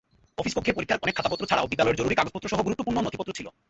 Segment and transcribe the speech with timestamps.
[0.37, 3.47] অফিসকক্ষে পরীক্ষার অনেক খাতাপত্র ছাড়াও বিদ্যালয়ের জরুরি কাগজসহ গুরুত্বপূর্ণ নথিপত্র ছিল।